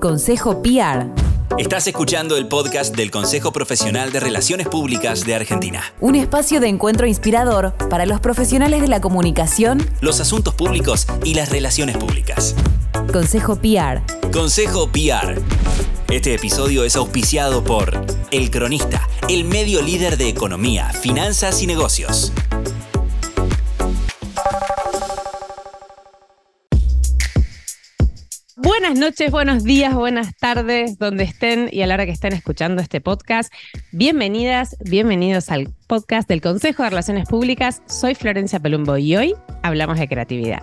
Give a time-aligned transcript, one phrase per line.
[0.00, 1.06] Consejo PR.
[1.58, 5.82] Estás escuchando el podcast del Consejo Profesional de Relaciones Públicas de Argentina.
[6.00, 11.34] Un espacio de encuentro inspirador para los profesionales de la comunicación, Los asuntos públicos y
[11.34, 12.54] las relaciones públicas.
[13.10, 14.02] Consejo PR.
[14.32, 15.40] Consejo PR.
[16.10, 22.32] Este episodio es auspiciado por El Cronista, el medio líder de economía, finanzas y negocios.
[28.86, 32.80] Buenas noches, buenos días, buenas tardes, donde estén y a la hora que estén escuchando
[32.80, 33.52] este podcast.
[33.90, 37.82] Bienvenidas, bienvenidos al podcast del Consejo de Relaciones Públicas.
[37.86, 40.62] Soy Florencia Pelumbo y hoy hablamos de creatividad.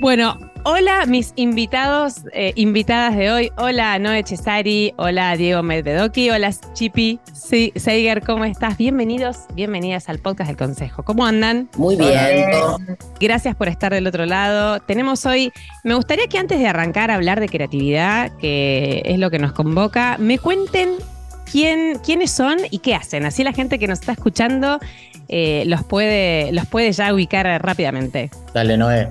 [0.00, 0.36] Bueno,
[0.70, 3.52] hola mis invitados, eh, invitadas de hoy.
[3.56, 8.76] Hola Noé Cesari, hola Diego Medvedoki, hola Chipi sí, Seiger, ¿cómo estás?
[8.76, 11.04] Bienvenidos, bienvenidas al podcast del Consejo.
[11.04, 11.70] ¿Cómo andan?
[11.78, 12.50] Muy bien.
[13.18, 14.80] Gracias por estar del otro lado.
[14.80, 15.52] Tenemos hoy,
[15.84, 19.52] me gustaría que antes de arrancar a hablar de creatividad, que es lo que nos
[19.52, 20.90] convoca, me cuenten
[21.50, 23.24] quién, quiénes son y qué hacen.
[23.24, 24.80] Así la gente que nos está escuchando
[25.28, 28.30] eh, los, puede, los puede ya ubicar rápidamente.
[28.52, 29.08] Dale, Noé.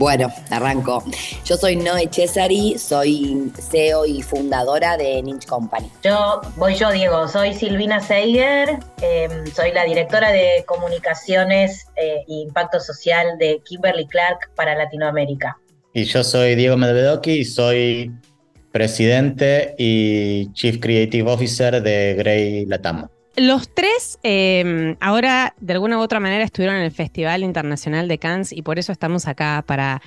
[0.00, 1.04] Bueno, arranco.
[1.44, 5.90] Yo soy Noé Cesari, soy CEO y fundadora de Ninja Company.
[6.02, 7.28] Yo voy yo, Diego.
[7.28, 14.50] Soy Silvina Seiger, eh, soy la directora de comunicaciones e impacto social de Kimberly Clark
[14.56, 15.58] para Latinoamérica.
[15.92, 18.10] Y yo soy Diego Medvedoki y soy
[18.72, 23.06] presidente y Chief Creative Officer de Grey Latam.
[23.40, 28.18] Los tres eh, ahora de alguna u otra manera estuvieron en el Festival Internacional de
[28.18, 30.02] Cannes y por eso estamos acá para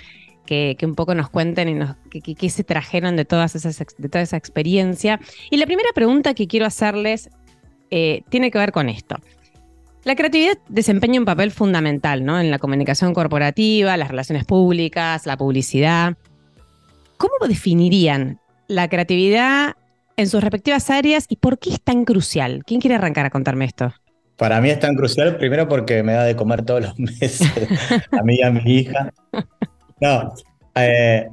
[0.46, 4.08] que, que un poco nos cuenten y nos, qué se trajeron de, todas esas, de
[4.08, 5.20] toda esa experiencia.
[5.50, 7.32] Y la primera pregunta que quiero hacerles
[7.90, 9.16] eh, tiene que ver con esto.
[10.04, 12.40] La creatividad desempeña un papel fundamental ¿no?
[12.40, 16.18] en la comunicación corporativa, las relaciones públicas, la publicidad.
[17.18, 19.76] ¿Cómo definirían la creatividad
[20.18, 22.64] en sus respectivas áreas y por qué es tan crucial?
[22.66, 23.94] ¿Quién quiere arrancar a contarme esto?
[24.38, 27.42] Para mí es tan crucial, primero porque me da de comer todos los meses,
[28.12, 29.14] a mí y a mi hija.
[30.00, 30.34] No,
[30.76, 31.28] eh,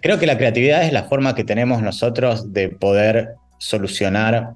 [0.00, 4.54] creo que la creatividad es la forma que tenemos nosotros de poder solucionar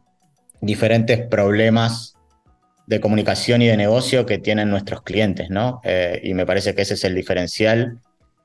[0.61, 2.15] diferentes problemas
[2.87, 5.81] de comunicación y de negocio que tienen nuestros clientes, ¿no?
[5.85, 8.01] Eh, y me parece que ese es el diferencial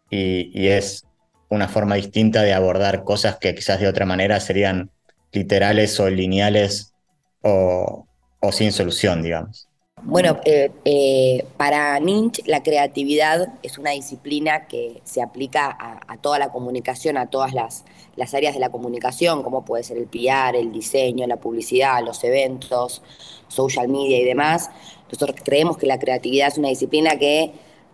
[0.09, 1.05] y, y es
[1.49, 4.91] una forma distinta de abordar cosas que quizás de otra manera serían
[5.33, 6.93] literales o lineales
[7.41, 8.05] o,
[8.51, 9.67] sin solución, digamos.
[10.05, 16.17] Bueno, eh, eh, para Ninch la creatividad es una disciplina que se aplica a, a
[16.17, 17.85] toda la comunicación, a todas las,
[18.17, 22.21] las, áreas de la comunicación, como puede ser el PR, el diseño, la publicidad, los
[22.23, 23.01] eventos,
[23.47, 24.69] social media y demás.
[25.09, 27.53] Nosotros creemos que la creatividad es una disciplina que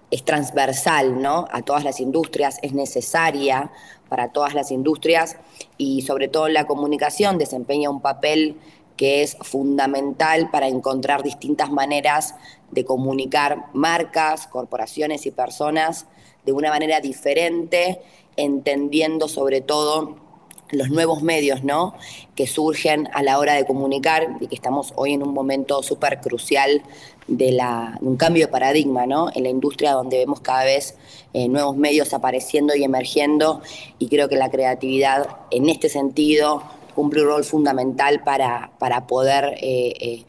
[0.09, 1.47] es transversal ¿no?
[1.51, 3.71] a todas las industrias, es necesaria
[4.07, 5.37] para todas las industrias
[5.79, 8.57] y sobre todo la comunicación desempeña un papel
[8.97, 12.35] que es fundamental para encontrar distintas maneras
[12.69, 16.05] de comunicar marcas, corporaciones y personas
[16.45, 18.01] de una manera diferente,
[18.35, 20.17] entendiendo sobre todo
[20.71, 21.95] los nuevos medios ¿no?
[22.35, 26.19] que surgen a la hora de comunicar y que estamos hoy en un momento súper
[26.19, 26.83] crucial
[27.29, 29.29] de, la, un cambio de paradigma ¿no?
[29.33, 30.95] en la industria donde vemos cada vez
[31.33, 33.61] eh, nuevos medios apareciendo y emergiendo
[33.99, 36.63] y creo que la creatividad en este sentido
[36.95, 40.25] cumple un rol fundamental para, para poder eh, eh,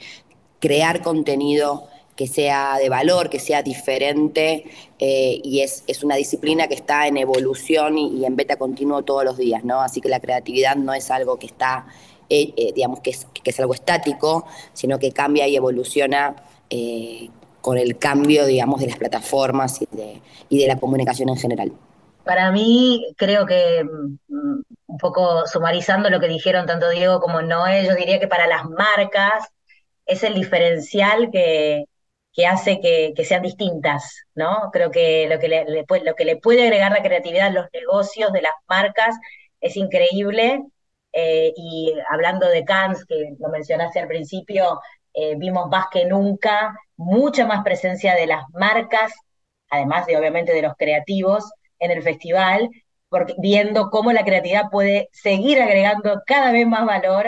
[0.61, 4.67] crear contenido que sea de valor, que sea diferente
[4.99, 9.39] y es, es, una disciplina que está en evolución y, en beta continuo todos los
[9.39, 9.81] días, ¿no?
[9.81, 11.87] Así que la creatividad no es algo que está,
[12.29, 13.13] digamos, que
[13.43, 14.45] que es, algo estático,
[14.75, 16.37] sino que cambia y evoluciona
[16.71, 17.29] eh,
[17.61, 21.73] con el cambio, digamos, de las plataformas y de, y de la comunicación en general.
[22.25, 27.87] Para mí, creo que mm, un poco sumarizando lo que dijeron tanto Diego como Noé,
[27.87, 29.49] yo diría que para las marcas
[30.07, 31.85] es el diferencial que,
[32.33, 34.71] que hace que, que, sean distintas, ¿no?
[34.73, 37.67] Creo que lo que le, le, lo que le puede agregar la creatividad a los
[37.73, 39.17] negocios de las marcas
[39.61, 40.63] es increíble.
[41.13, 44.81] Eh, y hablando de Cannes, que lo mencionaste al principio,
[45.21, 49.13] eh, vimos más que nunca mucha más presencia de las marcas,
[49.71, 52.71] además de obviamente de los creativos en el festival,
[53.11, 57.27] porque viendo cómo la creatividad puede seguir agregando cada vez más valor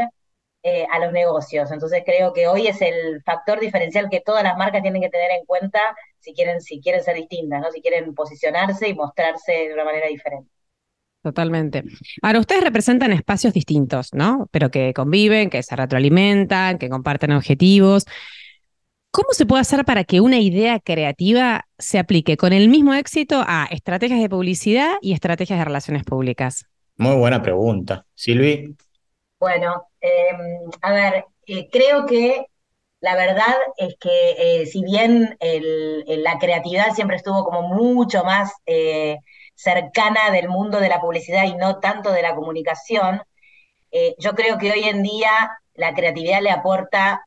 [0.63, 1.71] eh, a los negocios.
[1.71, 5.31] Entonces creo que hoy es el factor diferencial que todas las marcas tienen que tener
[5.33, 5.81] en cuenta
[6.19, 7.71] si quieren, si quieren ser distintas, ¿no?
[7.73, 10.51] si quieren posicionarse y mostrarse de una manera diferente.
[11.23, 11.85] Totalmente.
[12.21, 14.49] Ahora, ustedes representan espacios distintos, ¿no?
[14.51, 18.07] Pero que conviven, que se retroalimentan, que comparten objetivos.
[19.13, 23.45] ¿Cómo se puede hacer para que una idea creativa se aplique con el mismo éxito
[23.47, 26.67] a estrategias de publicidad y estrategias de relaciones públicas?
[26.97, 28.05] Muy buena pregunta.
[28.15, 28.75] Silvi.
[29.39, 32.47] Bueno, em, a ver, eh, creo que
[33.01, 39.19] la verdad es que eh, si bien la creatividad siempre estuvo como mucho más eh,
[39.63, 43.23] cercana del mundo de la publicidad y no tanto de la comunicación,
[44.19, 45.31] yo creo que hoy en día
[45.75, 47.27] la creatividad le aporta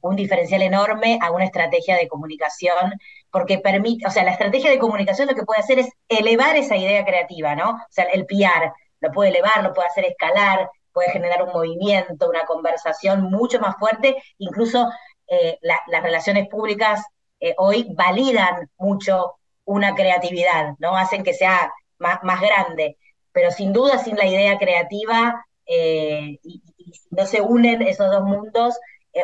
[0.00, 2.94] un diferencial enorme a una estrategia de comunicación,
[3.30, 6.76] porque permite, o sea, la estrategia de comunicación lo que puede hacer es elevar esa
[6.76, 7.70] idea creativa, ¿no?
[7.72, 12.28] O sea, el PR lo puede elevar, lo puede hacer escalar, puede generar un movimiento,
[12.28, 14.88] una conversación mucho más fuerte, incluso
[15.26, 17.04] eh, las relaciones públicas
[17.38, 19.36] eh, hoy validan mucho
[19.70, 20.96] una creatividad, ¿no?
[20.96, 22.96] Hacen que sea más, más grande,
[23.32, 26.62] pero sin duda sin la idea creativa eh, y,
[26.92, 28.74] si no se unen esos dos mundos,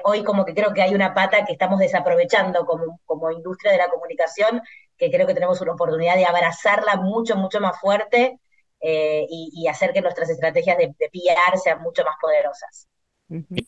[0.05, 3.79] hoy como que creo que hay una pata que estamos desaprovechando como, como industria de
[3.79, 4.63] la comunicación,
[4.97, 8.39] que creo que tenemos una oportunidad de abrazarla mucho, mucho más fuerte
[8.81, 12.89] eh, y, hacer que nuestras estrategias de, de PR sean mucho más poderosas.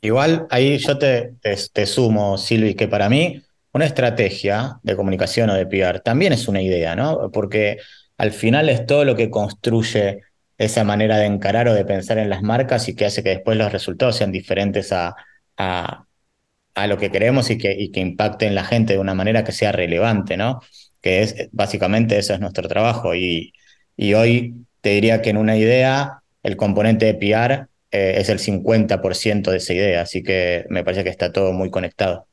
[0.01, 3.43] Igual ahí yo te, te, sumo, Silvi, que para mí
[3.73, 7.31] una estrategia de comunicación o de PR también es una idea, ¿no?
[7.33, 7.79] Porque
[8.17, 10.23] al final es todo lo que construye
[10.59, 13.57] esa manera de encarar o de pensar en las marcas y que hace que después
[13.57, 15.15] los resultados sean diferentes a,
[15.57, 19.45] a, lo que queremos y que, y que impacte en la gente de una manera
[19.45, 20.61] que sea relevante, ¿no?
[21.01, 23.53] Que es básicamente eso es nuestro trabajo y,
[23.97, 28.39] y hoy te diría que en una idea el componente de PR eh, es el
[28.39, 32.28] 50% de esa idea, así que me parece que está todo muy conectado.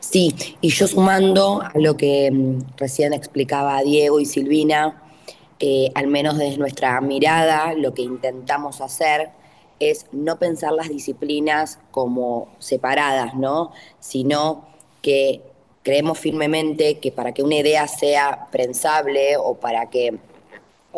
[0.00, 5.02] Sí, y yo sumando a lo que mm, recién explicaba Diego y Silvina,
[5.94, 9.30] al menos desde nuestra mirada, lo que intentamos hacer
[9.78, 13.72] es no pensar las disciplinas como separadas, ¿no?
[14.00, 14.66] Sino
[15.02, 15.42] que
[15.82, 20.18] creemos firmemente que para que una idea sea prensable o para que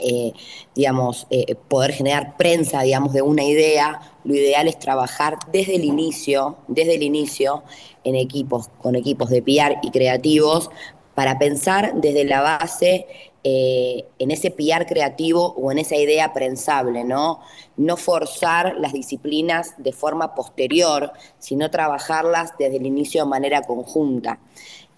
[0.02, 0.32] eh,
[0.74, 5.84] digamos, eh, poder generar prensa, digamos, de una idea, lo ideal es trabajar desde el
[5.84, 7.62] inicio, desde el inicio,
[8.04, 10.70] en equipos, con equipos de PR y creativos,
[11.14, 13.06] para pensar desde la base
[13.42, 17.40] eh, en ese PR creativo o en esa idea prensable, ¿no?
[17.76, 24.38] No forzar las disciplinas de forma posterior, sino trabajarlas desde el inicio de manera conjunta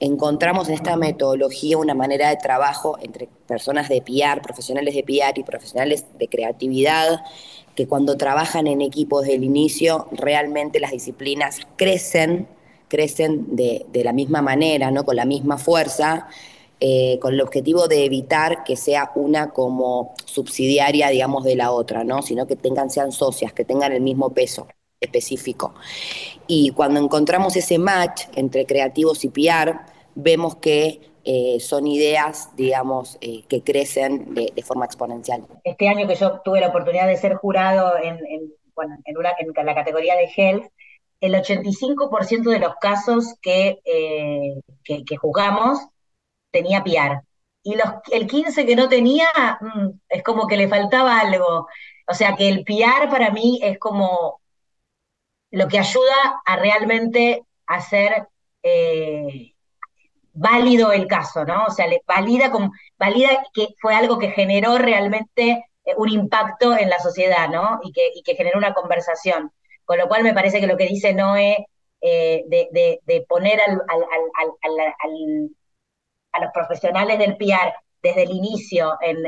[0.00, 5.38] encontramos en esta metodología una manera de trabajo entre personas de PR, profesionales de PR
[5.38, 7.22] y profesionales de creatividad,
[7.76, 12.48] que cuando trabajan en equipos desde el inicio, realmente las disciplinas crecen,
[12.88, 15.04] crecen de, la misma manera, ¿no?
[15.04, 16.28] con la misma fuerza,
[16.80, 22.04] eh, con el objetivo de evitar que sea una como subsidiaria, digamos, de la otra,
[22.04, 22.22] ¿no?
[22.22, 24.66] sino que tengan, sean socias, que tengan el mismo peso
[25.00, 25.74] específico.
[26.46, 29.80] Y cuando encontramos ese match entre creativos y PR,
[30.14, 35.46] vemos que eh, son ideas, digamos, eh, que crecen de, forma exponencial.
[35.64, 38.18] Este año que yo tuve la oportunidad de ser jurado en,
[38.74, 40.64] bueno, en, la categoría de Health,
[41.20, 45.78] el 85% de los casos que, eh, que, juzgamos
[46.50, 47.22] tenía PR.
[47.62, 49.26] Y los, el 15% que no tenía,
[49.60, 51.66] mm, es como que le faltaba algo.
[52.08, 54.39] O sea que el PR para mí es como
[55.50, 58.28] lo que ayuda a realmente hacer
[58.62, 59.54] eh,
[60.32, 61.66] válido el caso, ¿no?
[61.66, 66.76] O sea, le valida, como, valida que fue algo que generó realmente eh, un impacto
[66.76, 67.80] en la sociedad, ¿no?
[67.82, 69.52] Y que, y que generó una conversación.
[69.84, 71.66] Con lo cual me parece que lo que dice Noé
[72.00, 73.66] eh, de, poner a
[76.40, 79.18] los profesionales del PR desde el inicio en,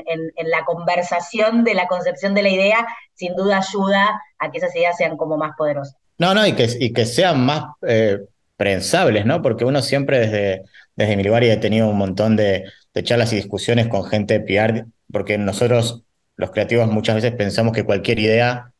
[0.49, 4.97] la conversación de la concepción de la idea, sin duda ayuda a que esas ideas
[4.97, 6.02] sean como más poderosas.
[6.23, 8.21] No, no, y que, y que sean más eh,
[8.57, 9.43] prensables, ¿no?
[9.43, 10.63] Porque uno siempre desde,
[10.95, 12.63] desde mi lugar y he tenido un montón de,
[13.03, 16.05] charlas y discusiones con gente de PR, porque nosotros,
[16.37, 18.73] los creativos, muchas veces pensamos que cualquier idea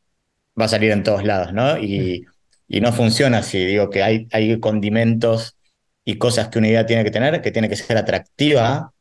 [0.61, 1.79] va a salir en todos lados, ¿no?
[1.79, 2.27] Y,
[2.69, 3.65] no funciona así.
[3.67, 5.57] Digo que hay, hay condimentos
[6.05, 8.93] y cosas que una idea tiene que tener, que tiene que ser atractiva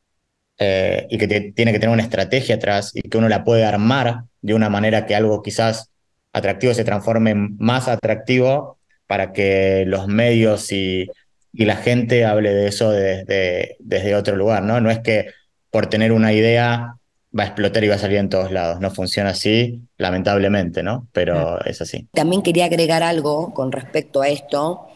[0.58, 4.24] eh, y que tiene que tener una estrategia atrás y que uno la puede armar
[4.42, 5.91] de una manera que algo quizás
[6.34, 11.10] atractivo se transforme en más atractivo para que los medios y
[11.54, 14.80] y la gente hable de eso desde, desde otro lugar, ¿no?
[14.80, 15.28] No es que
[15.70, 16.96] por tener una idea
[17.38, 18.80] va a explotar y va a salir en todos lados.
[18.80, 21.08] No funciona así, lamentablemente, ¿no?
[21.12, 22.08] Pero es así.
[22.14, 24.88] También quería agregar algo con respecto a esto,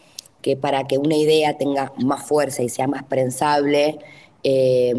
[0.42, 3.98] que para que una idea tenga más fuerza y sea más prensable,
[4.42, 4.94] eh,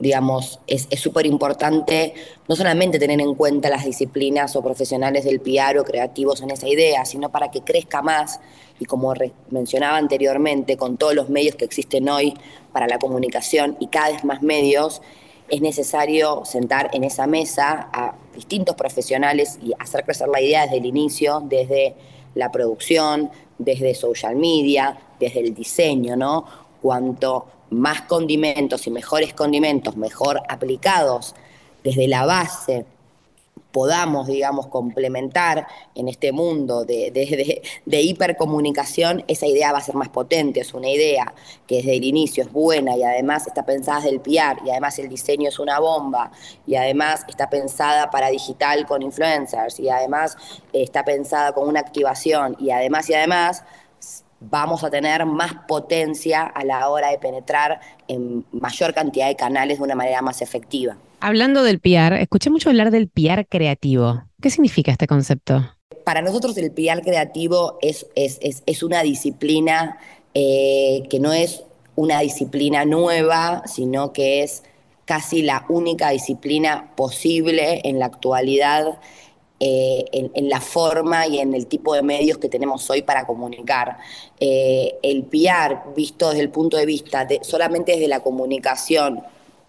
[0.00, 2.14] digamos, es súper importante
[2.48, 6.66] no solamente tener en cuenta las disciplinas o profesionales del PR o creativos en esa
[6.66, 8.40] idea, sino para que crezca más
[8.80, 9.12] y como
[9.50, 12.34] mencionaba anteriormente, con todos los medios que existen hoy
[12.72, 15.02] para la comunicación y cada vez más medios,
[15.50, 20.78] es necesario sentar en esa mesa a distintos profesionales y hacer crecer la idea desde
[20.78, 21.94] el inicio, desde
[22.34, 26.46] la producción, desde social media, desde el diseño, ¿no?
[26.82, 31.34] Cuanto más condimentos y mejores condimentos, mejor aplicados
[31.82, 32.84] desde la base,
[33.72, 40.60] podamos, digamos, complementar en este mundo de, hipercomunicación, esa idea va a ser más potente.
[40.60, 41.32] Es una idea
[41.66, 44.98] que desde el inicio es buena y además está pensada desde el PR y además
[44.98, 46.32] el diseño es una bomba
[46.66, 50.36] y además está pensada para digital con influencers y además
[50.72, 53.62] está pensada con una activación y además y además
[54.40, 59.78] vamos a tener más potencia a la hora de penetrar en mayor cantidad de canales
[59.78, 60.96] de una manera más efectiva.
[61.20, 64.24] Hablando del PR, escuché mucho hablar del PR creativo.
[64.40, 65.62] ¿Qué significa este concepto?
[66.04, 69.98] Para nosotros el PR creativo es, es, una disciplina
[70.32, 71.62] eh, que no es
[71.94, 74.62] una disciplina nueva, sino que es
[75.04, 78.98] casi la única disciplina posible en la actualidad
[79.62, 83.98] eh, en, la forma y en el tipo de medios que tenemos hoy para comunicar.
[84.40, 89.22] Eh, el PR, visto desde el punto de vista solamente desde la comunicación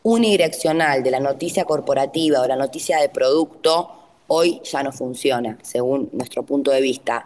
[0.04, 3.92] unidireccional de la noticia corporativa o la noticia de producto,
[4.28, 7.26] hoy ya no funciona, según nuestro punto de vista.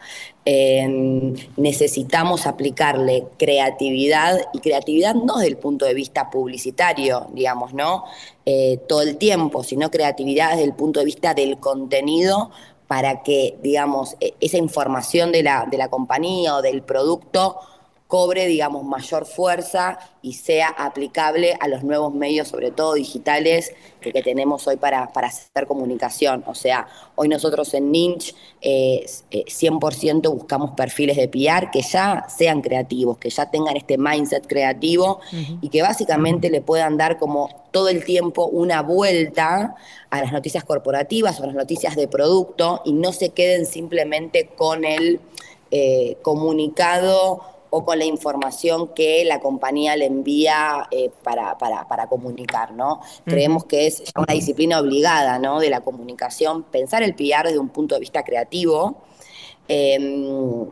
[1.56, 8.06] necesitamos aplicarle creatividad y creatividad no desde el punto de vista publicitario, digamos, ¿no?
[8.48, 12.52] Eh, todo el tiempo, sino creatividad desde el punto de vista del contenido
[12.86, 17.60] para que, digamos, e, esa información de la, de la compañía o del producto
[18.08, 24.14] cobre, digamos, mayor fuerza y sea aplicable a los nuevos medios, sobre todo digitales, que,
[24.22, 26.44] tenemos hoy para, para, hacer comunicación.
[26.46, 32.62] O sea, hoy nosotros en Ninch 100% eh, buscamos perfiles de PR que ya sean
[32.62, 35.20] creativos, que ya tengan este mindset creativo
[35.62, 39.76] y que básicamente le puedan dar como todo el tiempo una vuelta
[40.10, 44.48] a las noticias corporativas o a las noticias de producto y no se queden simplemente
[44.56, 45.20] con el
[45.72, 47.42] eh, comunicado
[47.72, 53.02] o con la información que la compañía le envía eh, para, para, comunicar, ¿no?
[53.26, 55.60] Creemos que es una disciplina obligada, ¿no?
[55.60, 59.02] De la comunicación, pensar el PR desde un punto de vista creativo.
[59.68, 60.70] Em,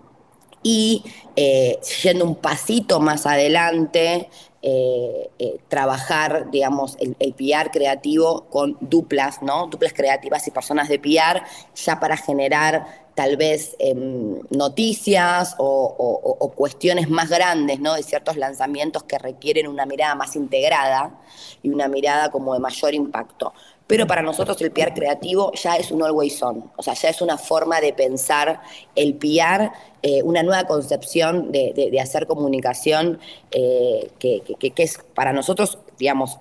[0.63, 1.03] y
[1.35, 4.29] eh, yendo un pasito más adelante,
[4.61, 5.29] eh,
[5.67, 7.35] trabajar, digamos, el, el,
[7.69, 9.67] creativo con duplas, ¿no?
[9.67, 11.43] Duplas creativas y personas de PR,
[11.75, 17.93] ya para generar tal vez em, noticias o, cuestiones más grandes, ¿no?
[17.93, 21.19] De ciertos lanzamientos que requieren una mirada más integrada
[21.61, 23.53] y una mirada como de mayor impacto.
[23.85, 27.21] Pero para nosotros el PR creativo ya es un always on, o sea, ya es
[27.21, 28.61] una forma de pensar
[28.95, 29.71] el PR,
[30.01, 33.19] eh, una nueva concepción de, hacer comunicación
[33.51, 36.39] eh, que, que es para nosotros, digamos,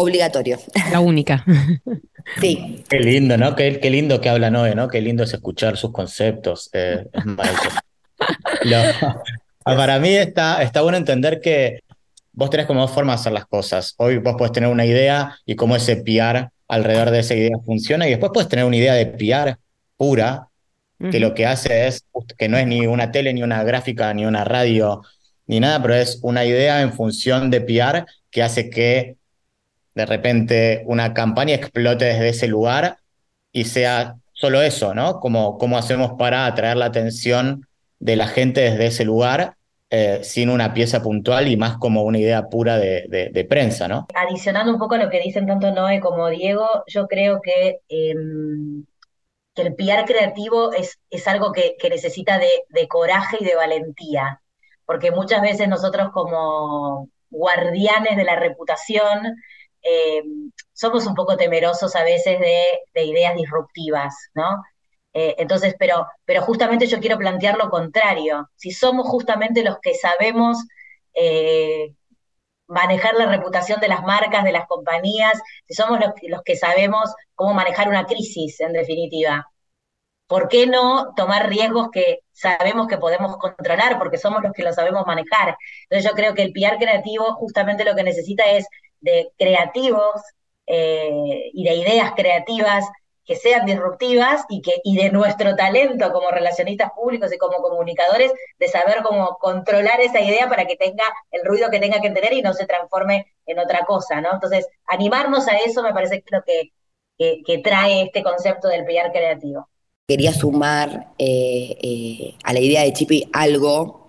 [0.00, 0.58] obligatorio.
[0.90, 1.44] La única.
[2.38, 2.84] Sí.
[2.88, 3.56] Qué lindo, ¿no?
[3.56, 4.88] Qué, lindo que habla Noé, ¿no?
[4.88, 6.70] Qué lindo es escuchar sus conceptos.
[6.72, 7.06] Eh,
[9.64, 11.80] para mí está, está bueno entender que
[12.32, 13.94] vos tenés como dos formas de hacer las cosas.
[13.96, 18.06] Hoy vos podés tener una idea y cómo ese PR alrededor de esa idea funciona,
[18.06, 19.58] y después puedes tener una idea de PR
[19.96, 20.46] pura,
[21.10, 22.04] que lo que hace es,
[22.36, 25.00] que no es ni una tele, ni una gráfica, ni una radio,
[25.46, 29.16] ni nada, pero es una idea en función de PR que hace que
[29.94, 32.98] de repente una campaña explote desde ese lugar
[33.50, 35.20] y sea solo eso, ¿no?
[35.20, 37.66] Como cómo hacemos para atraer la atención
[37.98, 39.56] de la gente desde ese lugar
[39.90, 44.06] eh, sin una pieza puntual y más como una idea pura de, prensa, ¿no?
[44.14, 48.84] Adicionando un poco a lo que dicen tanto Noé como Diego, yo creo que, em,
[49.54, 53.56] que el PR creativo es, es algo que, que necesita de, de, coraje y de
[53.56, 54.40] valentía,
[54.86, 59.34] porque muchas veces nosotros como guardianes de la reputación
[59.82, 60.22] eh,
[60.72, 64.62] somos un poco temerosos a veces de, ideas disruptivas, ¿no?
[65.12, 68.48] Eh, entonces, pero, pero justamente yo quiero plantear lo contrario.
[68.56, 70.58] Si somos justamente los que sabemos
[71.14, 71.94] eh,
[72.68, 77.12] manejar la reputación de las marcas, de las compañías, si somos los, los que sabemos
[77.34, 79.46] cómo manejar una crisis, en definitiva,
[80.26, 84.72] ¿por qué no tomar riesgos que sabemos que podemos controlar porque somos los que lo
[84.72, 85.56] sabemos manejar?
[85.84, 88.66] Entonces yo creo que el PR creativo justamente lo que necesita es
[89.00, 90.22] de creativos
[90.66, 92.84] eh, y de ideas creativas
[93.30, 98.32] que sean disruptivas y, que, y de nuestro talento como relacionistas públicos y como comunicadores
[98.58, 102.32] de saber cómo controlar esa idea para que tenga el ruido que tenga que tener
[102.32, 104.30] y no se transforme en otra cosa, ¿no?
[104.32, 108.84] Entonces, animarnos a eso me parece que es lo que, que, trae este concepto del
[108.84, 109.68] PR creativo.
[110.08, 113.99] Quería sumar eh, eh, a la idea de Chipi algo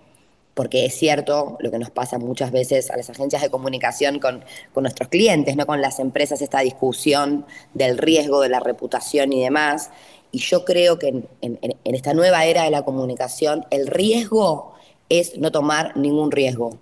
[0.54, 4.44] porque es cierto lo que nos pasa muchas veces a las agencias de comunicación con,
[4.76, 9.90] nuestros clientes, no con las empresas, esta discusión del riesgo, de la reputación y demás.
[10.30, 11.08] Y yo creo que
[11.40, 14.74] en, esta nueva era de la comunicación, el riesgo
[15.08, 16.78] es no tomar ningún riesgo.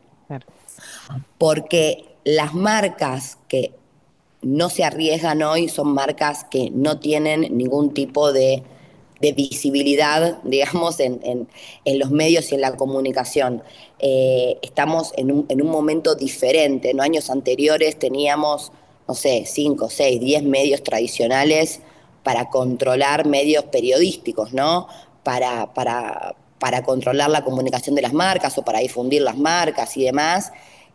[1.38, 3.72] Porque las marcas que
[4.42, 8.62] no se arriesgan hoy son marcas que no tienen ningún tipo de
[9.20, 11.48] de visibilidad, digamos, en,
[11.84, 13.62] los medios y en la comunicación.
[13.98, 16.90] Eh, estamos en un, en un, momento diferente.
[16.90, 18.72] En años anteriores teníamos,
[19.06, 21.80] no sé, 5, 6, 10 medios tradicionales
[22.22, 24.88] para controlar medios periodísticos, ¿no?
[25.22, 30.04] Para, para, para controlar la comunicación de las marcas o para difundir las marcas y
[30.04, 30.52] demás.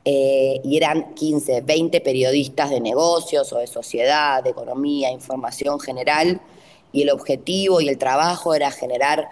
[0.08, 6.40] Eh, y eran 15, 20 periodistas de negocios o de sociedad, de economía, información general,
[6.96, 9.28] y el objetivo y el trabajo era generar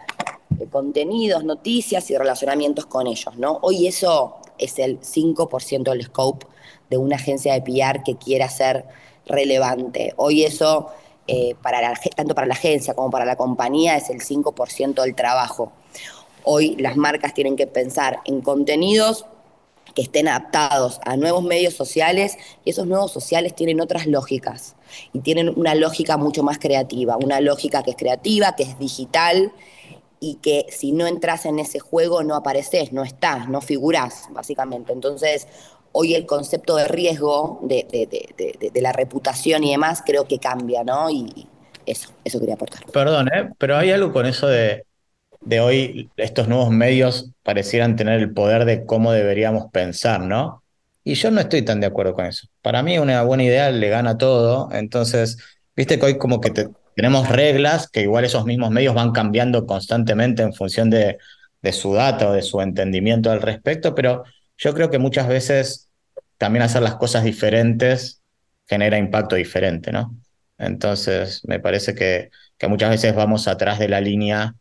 [0.59, 3.59] eh, contenidos, noticias y relacionamientos con ellos, ¿no?
[3.61, 6.45] Hoy eso es el 5% del scope
[6.89, 8.83] de una agencia de PR que quiera ser
[9.25, 10.13] relevante.
[10.17, 10.89] Hoy eso,
[11.25, 15.71] eh, para tanto para la agencia como para la compañía, es el 5% del trabajo.
[16.43, 19.25] Hoy las marcas tienen que pensar en contenidos
[19.95, 24.75] que estén adaptados a nuevos medios sociales y esos nuevos sociales tienen otras lógicas
[25.13, 29.51] y tienen una lógica mucho más creativa, una lógica que es creativa, que es digital
[30.19, 34.93] y que si no entras en ese juego no apareces, no estás, no figurás, básicamente.
[34.93, 35.47] Entonces,
[35.91, 41.09] hoy el concepto de riesgo, de, de, la reputación y demás, creo que cambia, ¿no?
[41.09, 41.47] Y
[41.85, 42.85] eso, eso quería aportar.
[42.85, 43.49] Perdón, ¿eh?
[43.57, 44.85] pero hay algo con eso de
[45.45, 50.63] de hoy estos nuevos medios parecieran tener el poder de cómo deberíamos pensar, ¿no?
[51.03, 52.47] Y yo no estoy tan de acuerdo con eso.
[52.61, 55.37] Para mí una buena idea le gana todo, entonces,
[55.75, 56.51] viste que hoy como que
[56.95, 61.17] tenemos reglas que igual esos mismos medios van cambiando constantemente en función de,
[61.61, 64.23] de su data o de su entendimiento al respecto, pero
[64.57, 65.89] yo creo que muchas veces
[66.37, 68.21] también hacer las cosas diferentes
[68.67, 70.15] genera impacto diferente, ¿no?
[70.57, 74.55] Entonces, me parece que, que muchas veces vamos atrás de la línea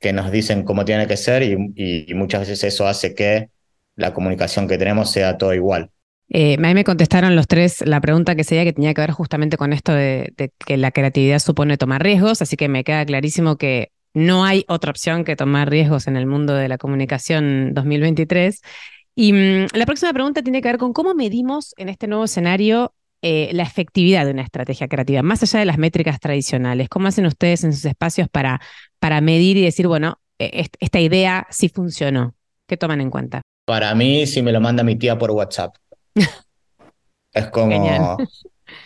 [0.00, 3.50] que nos dicen cómo tiene que ser y, muchas veces eso hace que
[3.96, 5.90] la comunicación que tenemos sea todo igual.
[6.30, 9.10] Eh, a mí me contestaron los tres la pregunta que sería que tenía que ver
[9.10, 10.32] justamente con esto de,
[10.64, 14.90] que la creatividad supone tomar riesgos, así que me queda clarísimo que no hay otra
[14.90, 18.60] opción que tomar riesgos en el mundo de la comunicación 2023.
[19.14, 22.94] Y mm, la próxima pregunta tiene que ver con cómo medimos en este nuevo escenario
[23.22, 26.88] eh, la efectividad de una estrategia creativa, más allá de las métricas tradicionales.
[26.88, 28.60] ¿Cómo hacen ustedes en sus espacios para,
[29.00, 32.34] para medir y decir, bueno, e, esta idea sí funcionó?
[32.68, 33.42] ¿Qué toman en cuenta?
[33.66, 35.74] Para mí, si me lo manda mi tía por WhatsApp.
[37.32, 38.16] es como...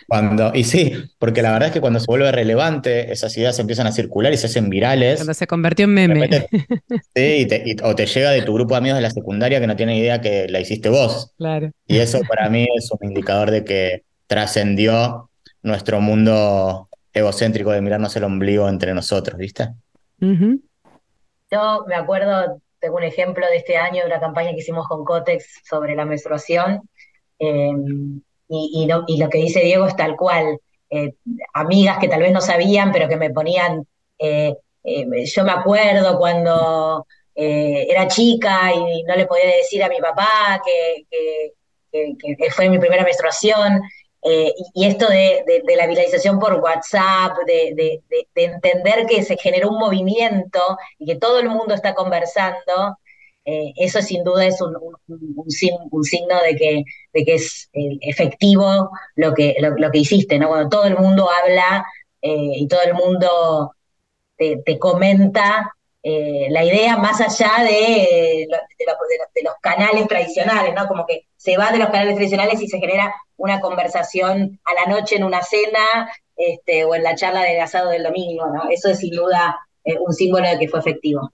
[0.07, 3.87] Cuando, y sí, porque la verdad es que cuando se vuelve relevante, esas ideas empiezan
[3.87, 5.17] a circular y se hacen virales.
[5.17, 6.29] Cuando se convirtió en meme.
[7.15, 7.47] sí,
[7.83, 10.21] o te llega de tu grupo de amigos de la secundaria que no tienen idea
[10.21, 11.33] que la hiciste vos.
[11.37, 11.71] Claro.
[11.87, 15.29] Y eso para mí es un indicador de que trascendió
[15.61, 19.69] nuestro mundo egocéntrico de mirarnos el ombligo entre nosotros, ¿viste?
[21.51, 25.05] Yo me acuerdo, tengo un ejemplo de este año de una campaña que hicimos con
[25.05, 26.81] Cotex sobre la menstruación,
[27.39, 30.59] em, y, lo que dice Diego es tal cual.
[30.89, 31.13] Eh,
[31.53, 33.85] amigas que tal vez no sabían, pero que me ponían,
[34.19, 37.05] eh, eh, yo me acuerdo cuando
[37.37, 41.05] era chica y no le podía decir a mi papá que,
[41.91, 43.81] que fue mi primera menstruación,
[44.27, 45.45] eh, y esto de,
[45.77, 48.01] la viralización por WhatsApp, de,
[48.33, 50.59] entender que se generó un movimiento
[50.97, 52.97] y que todo el mundo está conversando,
[53.45, 54.73] eh, eso sin duda es un,
[56.03, 56.83] signo de que,
[57.13, 60.47] es eh, efectivo lo que, lo, que hiciste, ¿no?
[60.47, 61.85] Cuando todo el mundo habla
[62.21, 63.75] y todo el mundo
[64.35, 65.74] te comenta
[66.07, 70.87] eh, la idea más allá de, los canales tradicionales, ¿no?
[70.87, 74.85] Como que se va de los canales tradicionales y se genera una conversación a la
[74.85, 78.69] noche en una cena este, o en la charla del asado del domingo, ¿no?
[78.69, 81.31] Eso es sin duda eh, un símbolo de que fue efectivo.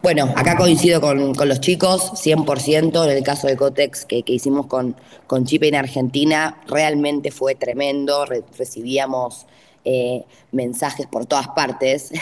[0.00, 4.94] Bueno, acá coincido con, los chicos, 100%, en el caso de Cotex que, hicimos con,
[5.26, 9.48] con Chipe en Argentina, realmente fue tremendo, recibíamos
[9.88, 12.10] eh, mensajes por todas partes.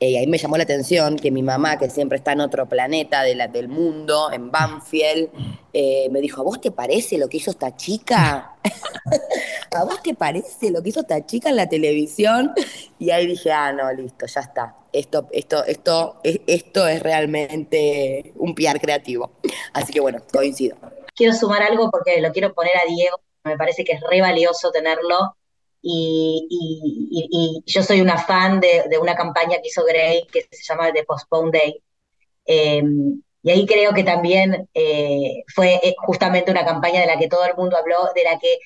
[0.00, 2.68] Eh, y ahí me llamó la atención que mi mamá, que siempre está en otro
[2.68, 5.28] planeta de la, del mundo, en Banfield,
[5.72, 8.56] eh, me dijo, ¿a vos te parece lo que hizo esta chica?
[9.70, 12.52] ¿A vos te parece lo que hizo esta chica en la televisión?
[12.98, 14.74] Y ahí dije, ah, no, listo, ya está.
[14.92, 19.30] Esto, esto, esto, esto es realmente un PR creativo.
[19.72, 20.76] Así que bueno, coincido.
[21.14, 23.20] Quiero sumar algo porque lo quiero poner a Diego.
[23.44, 25.36] Me parece que es re valioso tenerlo
[25.82, 31.04] y, yo soy una fan de, una campaña que hizo Grey que se llama The
[31.04, 31.82] Postpone Day,
[32.44, 37.28] Em, y ahí creo que también eh, fue eh, justamente una campaña de la que
[37.28, 38.58] todo el mundo habló, de la que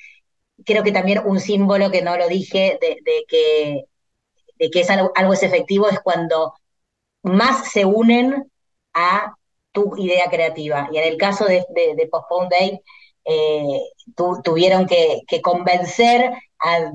[0.65, 3.85] creo que también un símbolo que no lo dije, de, que,
[4.59, 6.55] de que es algo, es efectivo, es cuando
[7.23, 8.51] más se unen
[8.95, 9.35] a
[9.73, 10.89] tu idea creativa.
[10.93, 12.81] Y en el caso de, de, Postpone Day,
[13.27, 13.81] eh,
[14.45, 16.93] tuvieron que, convencer a,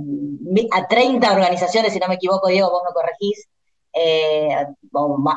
[0.71, 3.47] a, 30 organizaciones, si no me equivoco, Diego, vos me corregís,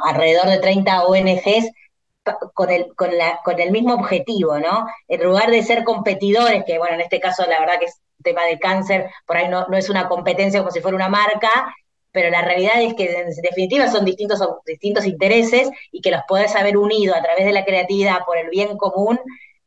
[0.05, 1.71] alrededor de 30 ONGs
[2.55, 4.87] con el, con, la, con el mismo objetivo, ¿no?
[5.09, 8.45] En lugar de ser competidores, que bueno, en este caso la verdad que es tema
[8.47, 11.75] de cáncer, por ahí no, no es una competencia como si fuera una marca,
[12.11, 16.55] pero la realidad es que en definitiva son distintos, distintos intereses y que los podés
[16.55, 19.19] haber unido a través de la creatividad por el bien común,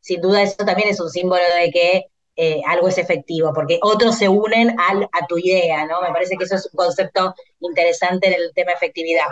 [0.08, 2.06] sin duda eso también es un símbolo de que
[2.38, 6.02] eh, algo es efectivo, porque otros se unen al, a tu idea, ¿no?
[6.02, 9.26] Me parece que eso es un concepto interesante en el tema efectividad.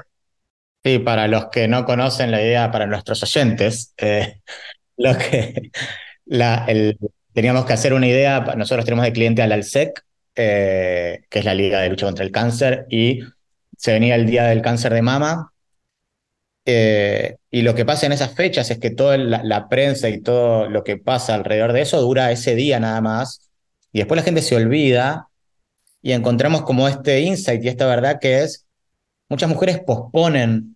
[0.83, 4.41] Sí, para los que no conocen la idea, para nuestros oyentes, eh,
[4.97, 5.71] que
[7.31, 10.03] teníamos que hacer una idea, nosotros tenemos de cliente al ALSEC,
[10.35, 13.21] eh, que es la Liga de Lucha contra el Cáncer, y
[13.77, 15.53] se venía el Día del Cáncer de Mama,
[16.65, 20.69] eh, y lo que pasa en esas fechas es que toda la, prensa y todo
[20.69, 23.51] lo que pasa alrededor de eso dura ese día nada más,
[23.91, 25.27] y después la gente se olvida,
[26.01, 28.67] y encontramos como este insight y esta verdad que es,
[29.29, 30.75] muchas mujeres posponen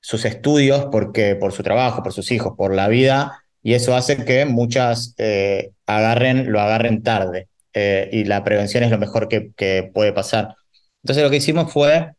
[0.00, 4.24] sus estudios porque, por su trabajo, por sus hijos, por la vida, y eso hace
[4.24, 7.48] que muchas eh, agarren, lo agarren tarde.
[7.74, 10.56] Eh, y la prevención es lo mejor que, que, puede pasar.
[11.02, 12.12] Entonces lo que hicimos fue,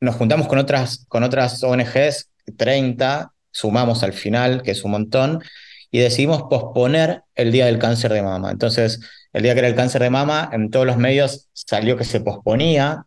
[0.00, 5.42] nos juntamos con otras, con otras ONGs, 30, sumamos al final, que es un montón,
[5.90, 8.50] y decidimos posponer el Día del Cáncer de Mama.
[8.50, 9.00] Entonces,
[9.36, 12.20] el día que era el cáncer de mama, en todos los medios salió que se
[12.20, 13.04] posponía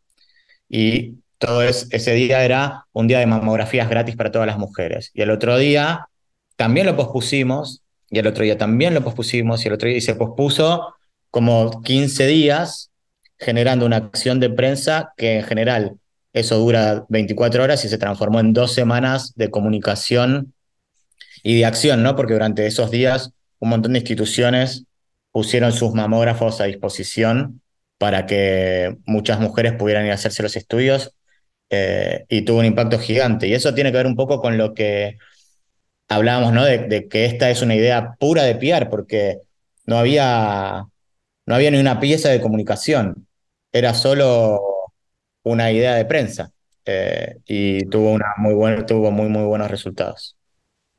[0.70, 5.10] y todo ese día era un día de mamografías gratis para todas las mujeres.
[5.16, 6.08] Y el otro día
[6.56, 10.02] también lo pospusimos, y el otro día también lo pospusimos, y el otro día y
[10.02, 10.94] se pospuso
[11.32, 12.92] como 15 días,
[13.40, 15.98] generando una acción de prensa que en general
[16.34, 20.54] eso dura 24 horas y se transformó en dos semanas de comunicación
[21.44, 22.16] y de acción, ¿no?
[22.16, 24.86] Porque durante esos días un montón de instituciones
[25.32, 27.62] pusieron sus mamógrafos a disposición
[27.98, 31.16] para que muchas mujeres pudieran ir a hacerse los estudios
[31.70, 33.48] eh, y tuvo un impacto gigante.
[33.48, 35.18] Y eso tiene que ver un poco con lo que
[36.08, 36.66] hablábamos, ¿no?
[36.66, 39.40] De, que esta es una idea pura de PR, porque
[39.86, 40.86] no había,
[41.46, 43.28] no había ni una pieza de comunicación,
[43.72, 44.79] era solo
[45.50, 46.52] una idea de prensa.
[46.86, 50.36] Eh, y tuvo, una muy buena, tuvo muy, muy buenos resultados.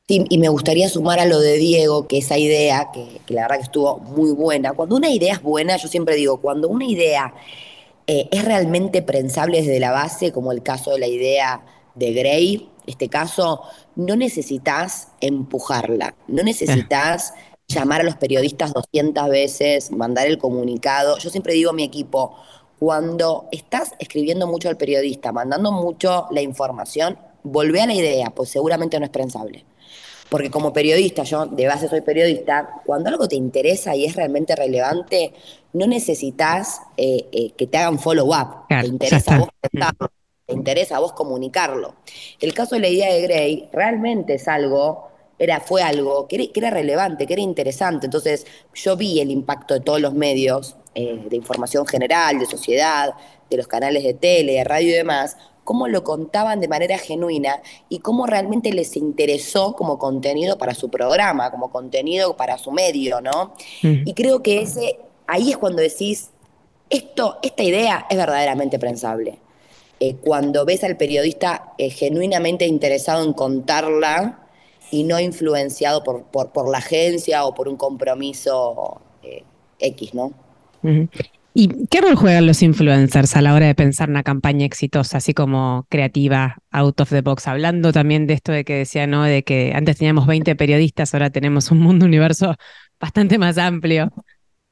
[0.07, 3.43] Sí, y me gustaría sumar a lo de Diego, que esa idea, que, que la
[3.43, 4.73] verdad que estuvo muy buena.
[4.73, 7.33] Cuando una idea es buena, yo siempre digo, cuando una idea
[8.07, 12.69] eh, ¿Es realmente prensable desde la base, como el caso de la idea de Gray?
[12.85, 13.61] Este caso,
[13.95, 17.33] no necesitas empujarla, no necesitas
[17.67, 21.17] llamar a los periodistas 200 veces, mandar el comunicado.
[21.19, 22.35] Yo siempre digo a mi equipo,
[22.81, 28.49] cuando estás escribiendo mucho al periodista, mandando mucho la información, volvé a la idea, pues
[28.49, 29.65] seguramente no es prensable.
[30.29, 34.55] Porque como periodista, yo de base soy periodista, cuando algo te interesa y es realmente
[34.55, 35.31] relevante,
[35.73, 38.65] no necesitas eh, eh, que te hagan follow-up.
[38.67, 39.49] te interesa a vos
[40.47, 41.93] te interesa a vos comunicarlo.
[42.39, 45.10] El caso de la idea de Gray realmente es algo,
[45.41, 48.05] era, fue algo que era, relevante, que era interesante.
[48.05, 53.15] Entonces, yo vi el impacto de todos los medios eh, de información general, de sociedad,
[53.49, 57.59] de los canales de tele, de radio y demás, cómo lo contaban de manera genuina
[57.89, 63.19] y cómo realmente les interesó como contenido para su programa, como contenido para su medio,
[63.19, 63.55] ¿no?
[63.81, 64.03] Mm.
[64.05, 66.29] Y creo que ese, ahí es cuando decís,
[66.91, 69.39] esto, esta idea es verdaderamente pensable.
[69.99, 74.40] Eh, cuando ves al periodista eh, genuinamente interesado en contarla
[74.91, 79.43] y no influenciado por, por, la agencia o por un compromiso eh,
[79.79, 80.33] X, ¿no?
[81.53, 85.33] ¿Y qué rol juegan los influencers a la hora de pensar una campaña exitosa, así
[85.33, 87.47] como creativa, out of the box?
[87.47, 89.23] Hablando también de esto de que decía, ¿no?
[89.23, 92.55] De que antes teníamos 20 periodistas, ahora tenemos un mundo universo
[92.99, 94.11] bastante más amplio.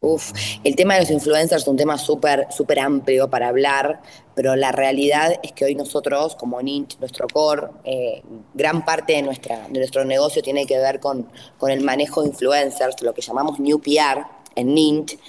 [0.02, 0.32] Uf,
[0.64, 4.02] el tema de los influencers es un tema súper, súper amplio para hablar,
[4.34, 9.24] pero la realidad es que hoy nosotros, como Ninch, nuestro core, eh, gran parte de,
[9.24, 13.22] nuestra, de nuestro negocio tiene que ver con, con el manejo de influencers, lo que
[13.22, 15.20] llamamos New PR, en Ninch,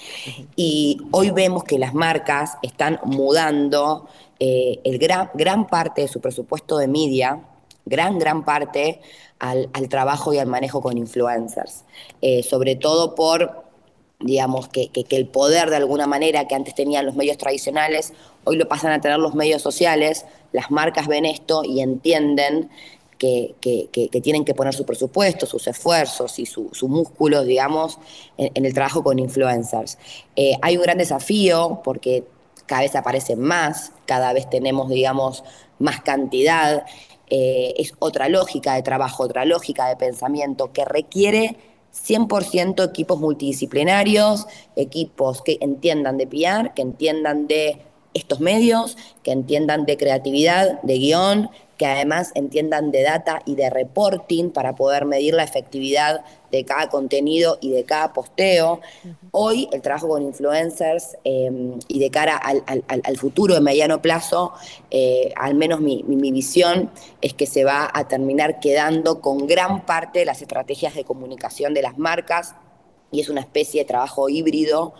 [0.54, 4.06] y hoy vemos que las marcas están mudando
[4.38, 7.40] eh, el gran, gran parte de su presupuesto de media,
[7.86, 9.00] gran, gran parte
[9.40, 11.82] al, trabajo y al manejo con influencers,
[12.22, 13.69] eh, sobre todo por
[14.20, 18.12] digamos, que, que, el poder de alguna manera que antes tenían los medios tradicionales,
[18.44, 22.70] hoy lo pasan a tener los medios sociales, las marcas ven esto y entienden
[23.20, 27.98] que, tienen que poner su presupuesto, sus esfuerzos y sus músculos, digamos,
[28.38, 29.98] en, el trabajo con influencers.
[30.36, 32.24] Eh, hay un gran desafío porque
[32.66, 35.44] cada vez aparecen más, cada vez tenemos, digamos,
[35.78, 36.86] más cantidad.
[37.28, 41.56] Eh, es otra lógica de trabajo, otra lógica de pensamiento que requiere
[41.92, 47.82] 100% equipos multidisciplinarios, equipos que entiendan de PR, que entiendan de
[48.14, 51.50] estos medios, que entiendan de creatividad, de guion,
[51.80, 56.90] que además entiendan de data y de reporting para poder medir la efectividad de cada
[56.90, 58.82] contenido y de cada posteo.
[59.30, 64.52] Hoy el trabajo con influencers em, y de cara al, futuro de mediano plazo,
[64.90, 66.90] eh, al menos mi, mi, visión
[67.22, 71.72] es que se va a terminar quedando con gran parte de las estrategias de comunicación
[71.72, 72.56] de las marcas
[73.10, 74.92] y es una especie de trabajo híbrido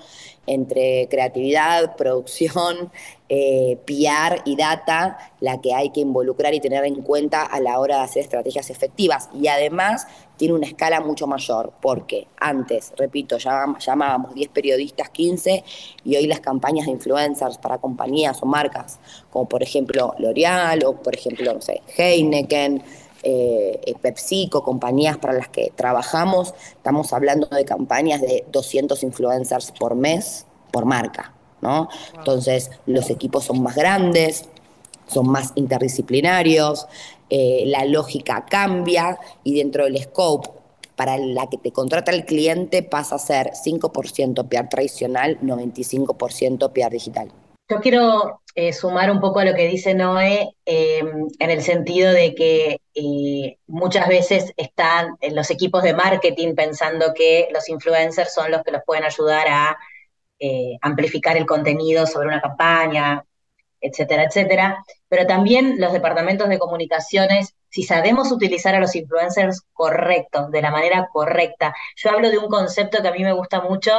[0.46, 2.90] entre creatividad, producción,
[3.28, 7.78] eh, PR y data, la que hay que involucrar y tener en cuenta a la
[7.78, 9.28] hora de hacer estrategias efectivas.
[9.32, 15.62] Y además tiene una escala mucho mayor, porque antes, repito, llamábamos 10 periodistas, 15,
[16.04, 18.98] y hoy las campañas de influencers para compañías o marcas,
[19.30, 22.82] como por ejemplo L'Oreal o por ejemplo, no sé, Heineken,
[23.22, 29.94] eh, PepsiCo, compañías para las que trabajamos, estamos hablando de campañas de 200 influencers por
[29.94, 31.88] mes, por marca, ¿no?
[32.16, 34.46] Entonces, los equipos son más grandes,
[35.06, 36.86] son más interdisciplinarios,
[37.28, 40.50] eh, la lógica cambia y dentro del scope
[40.96, 46.90] para la que te contrata el cliente pasa a ser 5% PR tradicional, 95% PR
[46.90, 47.32] digital.
[47.70, 52.12] Yo quiero eh, sumar un poco a lo que dice Noé em, en el sentido
[52.12, 58.50] de que eh, muchas veces están los equipos de marketing pensando que los influencers son
[58.50, 59.78] los que los pueden ayudar a
[60.40, 63.24] eh, amplificar el contenido sobre una campaña,
[63.80, 64.84] etcétera, etcétera.
[65.08, 70.72] Pero también los departamentos de comunicaciones, si sabemos utilizar a los influencers correctos, de la
[70.72, 71.72] manera correcta.
[71.96, 73.92] Yo hablo de un concepto que a mí me gusta mucho,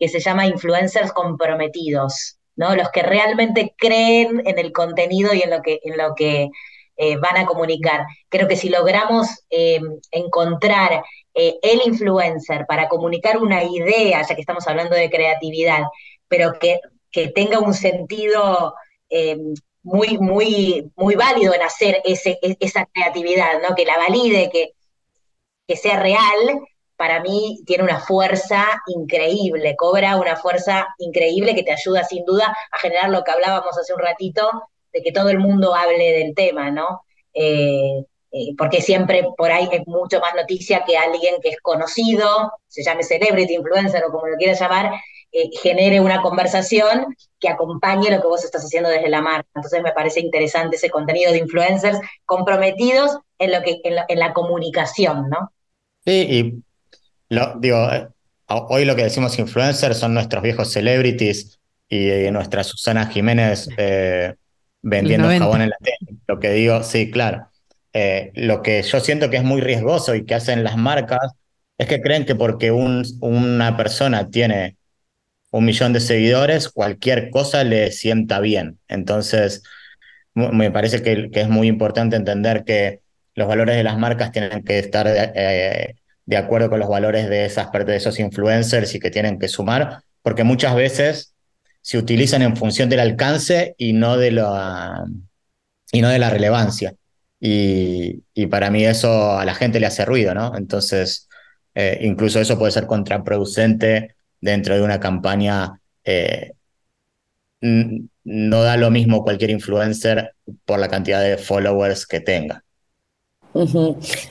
[0.00, 2.33] que se llama influencers comprometidos.
[2.56, 2.74] ¿No?
[2.74, 6.50] Los que realmente creen en el contenido y en lo que, en lo que
[6.96, 8.06] eh, van a comunicar.
[8.28, 11.02] Creo que si logramos eh, encontrar
[11.34, 15.82] eh, el influencer para comunicar una idea, ya que estamos hablando de creatividad,
[16.28, 18.74] pero que, que tenga un sentido
[19.82, 23.74] muy, muy, muy válido en hacer ese, e, esa creatividad, ¿no?
[23.76, 24.72] que la valide, que,
[25.68, 26.60] que sea real,
[27.04, 32.56] para mí tiene una fuerza increíble, cobra una fuerza increíble que te ayuda sin duda
[32.72, 34.50] a generar lo que hablábamos hace un ratito,
[34.90, 37.02] de que todo el mundo hable del tema, ¿no?
[37.34, 42.52] Eh, eh, porque siempre por ahí es mucho más noticia que alguien que es conocido,
[42.68, 44.92] se llame celebrity, influencer o como lo quieras llamar,
[45.30, 49.50] eh, genere una conversación que acompañe lo que vos estás haciendo desde la marca.
[49.54, 55.28] Entonces me parece interesante ese contenido de influencers comprometidos en lo que en, la comunicación,
[55.28, 55.50] ¿no?
[56.06, 56.64] Sí, y
[57.60, 58.08] digo, eh,
[58.48, 64.34] hoy lo que decimos influencers son nuestros viejos celebrities y eh, nuestra Susana Jiménez eh,
[64.82, 66.18] vendiendo jabón en la tele.
[66.26, 67.48] Lo que digo, sí, claro.
[68.34, 71.32] lo que yo siento que es muy riesgoso y que hacen las marcas
[71.78, 74.76] es que creen que porque una persona tiene
[75.50, 78.78] un millón de seguidores, cualquier cosa le sienta bien.
[78.88, 79.62] Entonces,
[80.34, 83.00] me parece que, es muy importante entender que
[83.34, 85.06] los valores de las marcas tienen que estar
[86.26, 90.02] de acuerdo con los valores de, esas, de esos influencers y que tienen que sumar,
[90.22, 91.34] porque muchas veces
[91.80, 95.04] se utilizan en función del alcance y no de, la,
[95.92, 96.94] y no de la relevancia.
[97.40, 100.56] Y, para mí eso a la gente le hace ruido, ¿no?
[100.56, 101.28] Entonces,
[101.74, 105.78] eh, incluso eso puede ser contraproducente dentro de una campaña.
[106.04, 106.52] Eh,
[107.60, 110.34] no da lo mismo cualquier influencer
[110.64, 112.64] por la cantidad de followers que tenga.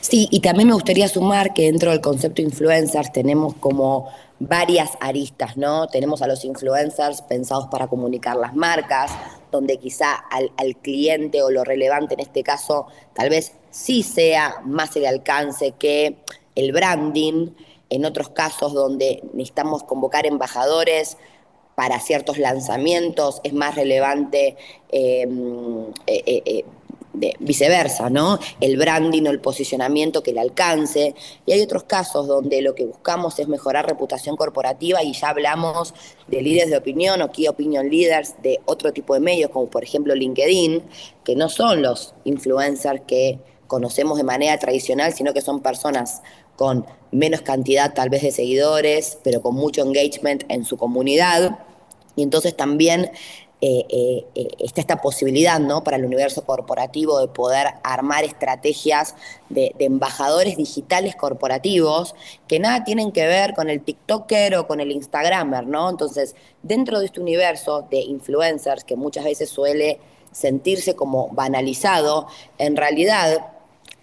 [0.01, 4.09] Sí, y también me gustaría sumar que dentro del concepto influencers tenemos como
[4.39, 5.87] varias aristas, ¿no?
[5.87, 9.11] Tenemos a los influencers pensados para comunicar las marcas,
[9.51, 14.95] donde quizá al, cliente o lo relevante en este caso tal vez sí sea más
[14.97, 16.17] el alcance que
[16.55, 17.51] el branding,
[17.89, 21.17] en otros casos donde necesitamos convocar embajadores
[21.75, 24.57] para ciertos lanzamientos, es más relevante
[24.91, 25.27] eh,
[26.07, 26.65] eh, eh,
[27.13, 28.39] viceversa, ¿no?
[28.59, 31.15] El branding o el posicionamiento que el alcance.
[31.45, 35.93] Y hay otros casos donde lo que buscamos es mejorar reputación corporativa y ya hablamos
[36.27, 39.83] de líderes de opinión o key opinion leaders de otro tipo de medios, como por
[39.83, 40.83] ejemplo LinkedIn,
[41.23, 46.21] que no son los influencers que conocemos de manera tradicional, sino que son personas
[46.55, 51.59] con menos cantidad tal vez de seguidores, pero con mucho engagement en su comunidad.
[52.15, 53.11] Y entonces también
[53.65, 55.85] eh, eh, eh, está esta posibilidad ¿no?
[55.85, 59.15] para el universo corporativo de poder armar estrategias
[59.47, 62.13] de, embajadores digitales corporativos
[62.49, 65.89] que nada tienen que ver con el TikToker o con el Instagramer, ¿no?
[65.89, 70.01] Entonces, dentro de este universo de influencers que muchas veces suele
[70.33, 73.49] sentirse como banalizado, en realidad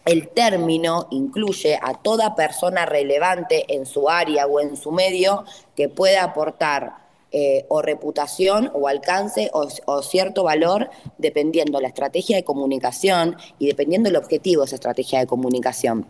[0.06, 5.44] el término incluye a toda persona relevante en su área o en su medio
[5.76, 12.42] que pueda aportar eh, o reputación o alcance o, cierto valor dependiendo la estrategia de
[12.42, 16.06] comunicación y dependiendo el objetivo de esa estrategia de comunicación.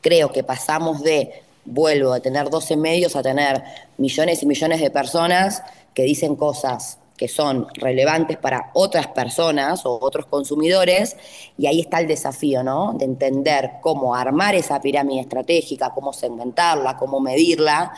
[0.00, 3.62] Creo que pasamos de, vuelvo, a tener 12 medios a tener
[3.98, 9.98] millones y millones de personas que dicen cosas que son relevantes para otras personas o
[10.00, 11.16] otros consumidores,
[11.56, 12.92] y ahí está el desafío, ¿no?
[12.92, 17.92] De entender cómo armar esa pirámide estratégica, cómo segmentarla, cómo medirla,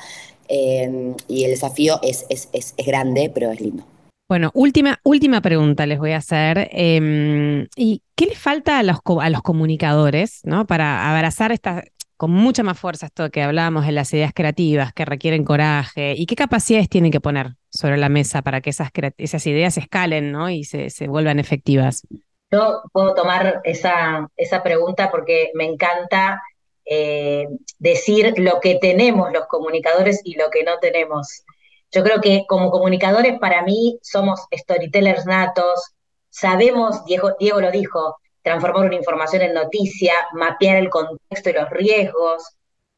[0.49, 3.85] Em, y el desafío es, es, es, grande, pero es lindo.
[4.29, 6.69] Bueno, última, última pregunta les voy a hacer.
[6.73, 10.67] Em, ¿Y qué le falta a los, a los comunicadores ¿no?
[10.67, 11.85] para abrazar esta,
[12.17, 16.15] con mucha más fuerza esto que hablábamos de las ideas creativas que requieren coraje?
[16.17, 20.33] ¿Y qué capacidades tienen que poner sobre la mesa para que esas, esas ideas escalen
[20.33, 20.51] ¿no?
[20.51, 22.07] y se, se vuelvan efectivas?
[22.51, 26.43] Yo puedo tomar esa, esa pregunta porque me encanta
[26.89, 27.47] eh,
[27.79, 31.45] decir lo que tenemos los comunicadores y lo que no tenemos.
[31.91, 35.95] Yo creo que como comunicadores para mí somos storytellers natos,
[36.31, 41.71] sabemos, Diego, Diego lo dijo, transformar una información en noticia, mapear el contexto y los
[41.71, 42.57] riesgos,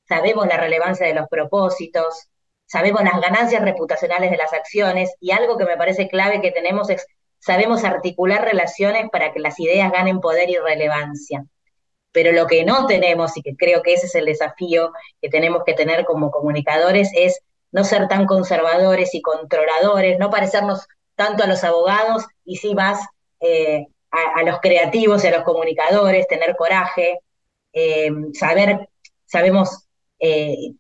[0.09, 2.29] sabemos la relevancia de los propósitos,
[2.67, 6.91] sabemos las ganancias reputacionales de las acciones y algo que me parece clave que tenemos
[6.91, 7.07] es
[7.41, 11.45] sabemos articular relaciones para que las ideas ganen poder y relevancia.
[12.13, 15.63] Pero lo que no tenemos, y que creo que ese es el desafío que tenemos
[15.65, 17.41] que tener como comunicadores, es
[17.73, 22.99] no ser tan conservadores y controladores, no parecernos tanto a los abogados y sí más
[23.41, 27.21] eh, a, los creativos y a los comunicadores, tener coraje,
[27.73, 28.89] eh, saber,
[29.27, 29.87] sabemos
[30.19, 30.73] eh,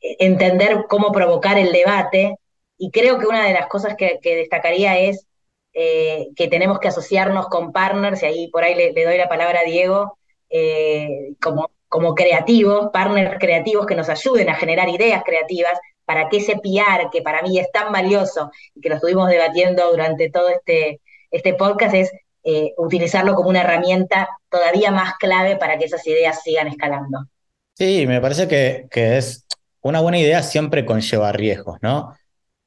[0.00, 2.36] entender cómo provocar el debate.
[2.78, 5.26] Y creo que una de las cosas que, destacaría es
[5.72, 9.64] que tenemos que asociarnos con partners, y ahí por ahí le doy la palabra a
[9.64, 10.18] Diego,
[10.56, 15.72] eh, como, como creativos, partners creativos que nos ayuden a generar ideas creativas
[16.04, 19.90] para que ese PR, que para mí es tan valioso y que lo estuvimos debatiendo
[19.90, 21.00] durante todo este,
[21.32, 22.12] este podcast, es
[22.44, 27.26] eh, utilizarlo como una herramienta todavía más clave para que esas ideas sigan escalando.
[27.72, 29.44] Sí, me parece que, que es
[29.80, 32.14] una buena idea siempre conlleva riesgos, ¿no?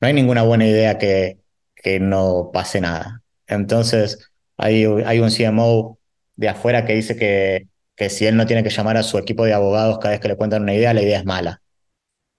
[0.01, 1.37] No hay ninguna buena idea que,
[1.73, 3.21] que no pase nada.
[3.47, 5.97] Entonces, hay, hay un CMO
[6.35, 7.67] de afuera que dice que
[7.97, 10.27] que si él no tiene que llamar a su equipo de abogados cada vez que
[10.29, 11.61] le cuentan una idea, la idea es mala.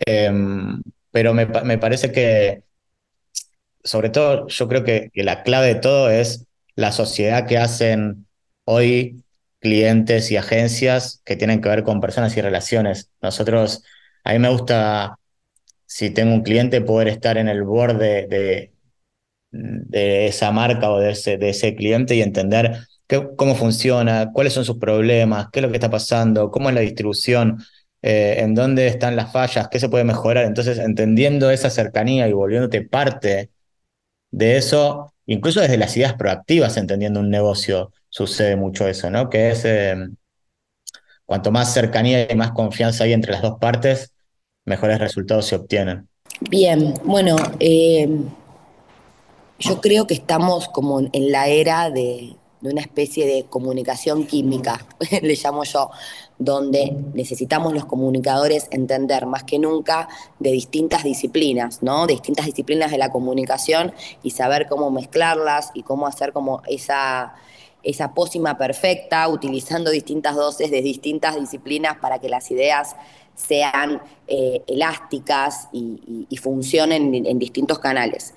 [0.06, 1.46] Em, pero me,
[1.78, 2.64] parece que,
[3.82, 8.26] sobre todo, yo creo que, la clave de todo es la sociedad que hacen
[8.64, 9.24] hoy
[9.60, 13.10] clientes y agencias que tienen que ver con personas y relaciones.
[13.20, 13.82] Nosotros,
[14.24, 15.18] a mí me gusta,
[15.86, 18.72] si tengo un cliente, poder estar en el borde de,
[19.50, 22.78] de, esa marca o de ese, de ese cliente y entender
[23.36, 26.82] cómo funciona, cuáles son sus problemas, qué es lo que está pasando, cómo es la
[26.82, 27.58] distribución,
[28.02, 30.44] eh, en dónde están las fallas, qué se puede mejorar.
[30.44, 33.50] Entonces, entendiendo esa cercanía y volviéndote parte
[34.30, 39.30] de eso, incluso desde las ideas proactivas, entendiendo un negocio, sucede mucho eso, ¿no?
[39.30, 40.16] Que es em,
[41.24, 44.12] cuanto más cercanía y más confianza hay entre las dos partes,
[44.64, 46.08] mejores resultados se obtienen.
[46.40, 48.28] Bien, bueno, em,
[49.58, 54.84] yo creo que estamos como en la era de, de una especie de comunicación química,
[55.22, 55.90] le llamo yo,
[56.38, 62.06] donde necesitamos los comunicadores entender más que nunca de distintas disciplinas, ¿no?
[62.06, 63.92] De distintas disciplinas de la comunicación
[64.22, 67.34] y saber cómo mezclarlas y cómo hacer como esa,
[67.82, 72.96] esa pócima perfecta, utilizando distintas dosis de distintas disciplinas para que las ideas
[73.34, 78.34] sean eh, elásticas y, funcionen en distintos canales.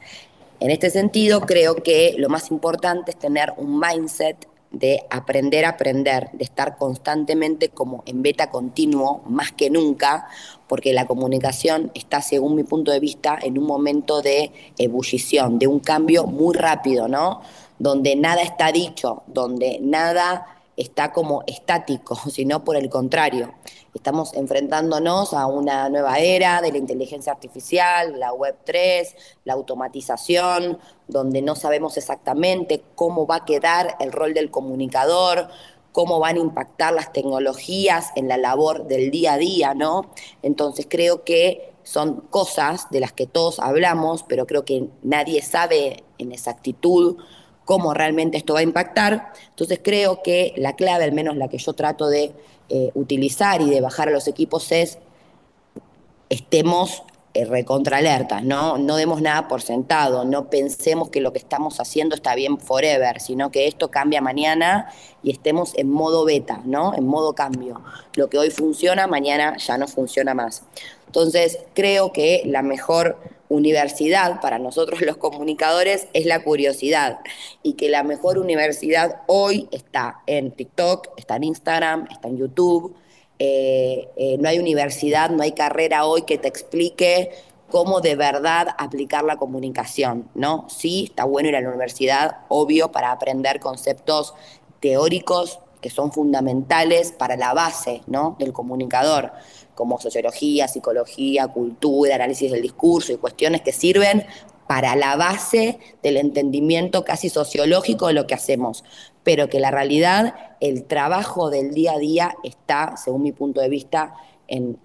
[0.61, 5.69] En este sentido, creo que lo más importante es tener un mindset de aprender a
[5.69, 10.27] aprender, de estar constantemente como en beta continuo, más que nunca,
[10.67, 15.65] porque la comunicación está, según mi punto de vista, en un momento de ebullición, de
[15.65, 17.41] un cambio muy rápido, ¿no?
[17.79, 23.53] Donde nada está dicho, donde nada está como estático, sino por el contrario.
[23.93, 29.15] Estamos enfrentándonos a una nueva era de la inteligencia artificial, la Web 3,
[29.45, 35.49] la automatización, donde no sabemos exactamente cómo va a quedar el rol del comunicador,
[35.91, 40.09] cómo van a impactar las tecnologías en la labor del día a día, ¿no?
[40.41, 46.03] Entonces creo que son cosas de las que todos hablamos, pero creo que nadie sabe
[46.17, 47.17] en exactitud
[47.65, 49.33] cómo realmente esto va a impactar.
[49.49, 52.33] Entonces creo que la clave, al menos la que yo trato de
[52.69, 54.97] eh, utilizar y de bajar a los equipos es
[56.29, 57.03] estemos
[57.33, 58.77] eh, recontraalertas, ¿no?
[58.77, 63.21] No demos nada por sentado, no pensemos que lo que estamos haciendo está bien forever,
[63.21, 64.91] sino que esto cambia mañana
[65.23, 66.93] y estemos en modo beta, ¿no?
[66.93, 67.81] En modo cambio.
[68.15, 70.63] Lo que hoy funciona, mañana ya no funciona más.
[71.11, 73.17] Entonces, creo que la mejor
[73.49, 77.19] universidad para nosotros los comunicadores es la curiosidad
[77.63, 82.95] y que la mejor universidad hoy está en TikTok, está en Instagram, está en YouTube.
[83.39, 87.31] Eh, eh, no hay universidad, no hay carrera hoy que te explique
[87.69, 90.65] cómo de verdad aplicar la comunicación, ¿no?
[90.69, 94.33] Sí, está bueno ir a la universidad, obvio, para aprender conceptos
[94.79, 98.37] teóricos que son fundamentales para la base, ¿no?
[98.39, 99.33] Del comunicador
[99.81, 104.27] como sociología, psicología, cultura, análisis del discurso y cuestiones que sirven
[104.67, 108.83] para la base del entendimiento casi sociológico de lo que hacemos,
[109.23, 113.69] pero que la realidad, el trabajo del día a día está, según mi punto de
[113.69, 114.13] vista,
[114.47, 114.77] en,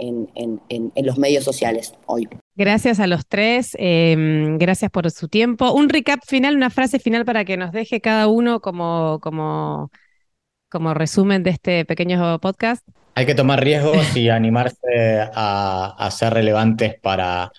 [1.05, 2.26] los medios sociales hoy.
[2.55, 5.74] Gracias a los tres, em, gracias por su tiempo.
[5.74, 9.20] Un recap final, una frase final para que nos deje cada uno como,
[10.94, 12.82] resumen de este pequeño podcast.
[13.18, 17.50] Hay que tomar riesgos y animarse a, ser relevantes para,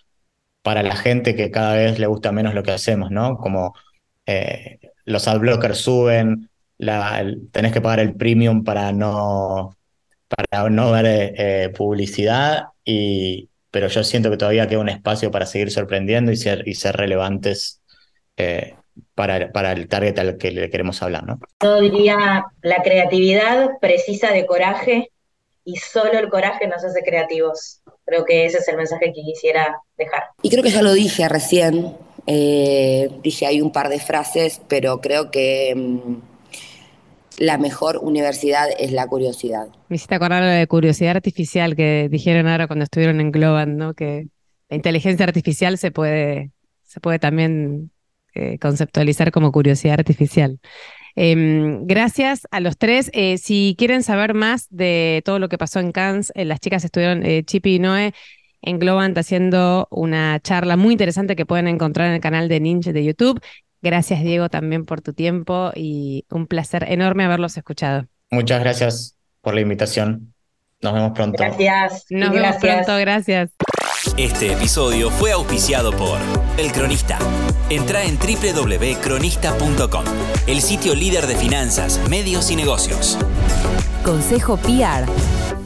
[0.61, 3.37] para la gente que cada vez le gusta menos lo que hacemos, ¿no?
[3.37, 3.73] Como
[4.27, 6.51] eh, los adblockers suben,
[7.51, 9.75] tenés que pagar el premium para no,
[10.27, 15.47] para no ver eh, publicidad, y, pero yo siento que todavía queda un espacio para
[15.47, 17.81] seguir sorprendiendo y ser, y ser relevantes
[18.37, 18.75] eh,
[19.15, 21.39] para, para, el target al que le queremos hablar, ¿no?
[21.63, 25.09] Yo diría, la creatividad precisa de coraje
[25.67, 27.81] y solo el coraje nos hace creativos.
[28.05, 30.23] Creo que ese es el mensaje que quisiera dejar.
[30.41, 31.93] Y creo que ya lo dije recién,
[32.25, 36.21] eh, dije ahí un par de frases, pero creo que mm,
[37.39, 39.67] la mejor universidad es la curiosidad.
[39.89, 43.93] Me hiciste acordar de curiosidad artificial que dijeron ahora cuando estuvieron en Globant, ¿no?
[43.93, 44.29] Que
[44.69, 46.51] la inteligencia artificial se puede,
[46.83, 47.91] se puede también
[48.33, 50.59] eh, conceptualizar como curiosidad artificial.
[51.19, 53.09] Em, gracias a los tres.
[53.11, 56.83] Eh, si quieren saber más de todo lo que pasó en Cannes, eh, las chicas
[56.85, 58.13] estuvieron, eh, Chipi y Noé,
[58.61, 62.91] en Globant haciendo una charla muy interesante que pueden encontrar en el canal de Ninja
[62.91, 63.41] de YouTube.
[63.81, 68.05] Gracias, Diego, también por tu tiempo y un placer enorme haberlos escuchado.
[68.29, 70.35] Muchas gracias por la invitación.
[70.83, 71.35] Nos vemos pronto.
[71.41, 72.05] Gracias.
[72.11, 73.49] Nos vemos pronto, gracias.
[74.15, 76.19] Este episodio fue auspiciado por
[76.57, 77.19] El Cronista.
[77.69, 80.03] Entra en www.cronista.com,
[80.47, 83.17] el sitio líder de finanzas, medios y negocios.
[84.03, 85.05] Consejo PR.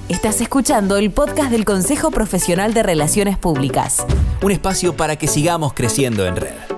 [0.10, 4.06] Estás escuchando el podcast del Consejo Profesional de Relaciones Públicas.
[4.42, 6.71] Un espacio para que sigamos creciendo en red.